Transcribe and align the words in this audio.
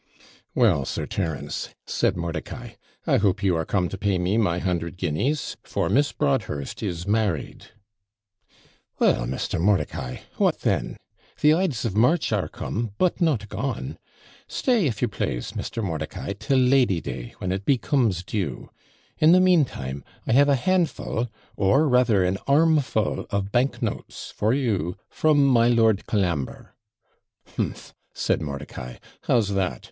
'Well, 0.55 0.83
Sir 0.85 1.05
Terence,' 1.05 1.69
said 1.85 2.17
Mordicai, 2.17 2.71
'I 3.05 3.17
hope 3.17 3.43
you 3.43 3.55
are 3.55 3.65
come 3.65 3.87
to 3.89 3.99
pay 3.99 4.17
me 4.17 4.35
my 4.35 4.57
hundred 4.57 4.97
guineas; 4.97 5.57
for 5.61 5.89
Miss 5.89 6.11
Broadhurst 6.11 6.81
is 6.81 7.05
married!' 7.05 7.67
'Well, 8.97 9.27
Mister 9.27 9.59
Mordicai, 9.59 10.21
what 10.37 10.61
then? 10.61 10.97
The 11.41 11.53
ides 11.53 11.85
of 11.85 11.95
March 11.95 12.31
are 12.33 12.47
come, 12.47 12.93
but 12.97 13.21
not 13.21 13.47
gone! 13.47 13.99
Stay, 14.47 14.87
if 14.87 15.03
you 15.03 15.07
plase, 15.07 15.55
Mister 15.55 15.83
Mordicai, 15.83 16.33
till 16.33 16.57
Lady 16.57 16.99
day, 16.99 17.35
when 17.37 17.51
it 17.51 17.63
becomes 17.63 18.23
due; 18.23 18.71
in 19.19 19.33
the 19.33 19.39
meantime, 19.39 20.03
I 20.25 20.31
have 20.33 20.49
a 20.49 20.55
handful, 20.55 21.29
or 21.55 21.87
rather 21.87 22.23
an 22.23 22.39
armful, 22.47 23.27
of 23.29 23.51
bank 23.51 23.83
notes 23.83 24.31
for 24.35 24.51
you, 24.51 24.97
from 25.11 25.45
my 25.45 25.67
Lord 25.67 26.07
Colambre.' 26.07 26.73
'Humph!' 27.55 27.93
said 28.15 28.41
Mordicai; 28.41 28.97
'how's 29.27 29.49
that? 29.49 29.79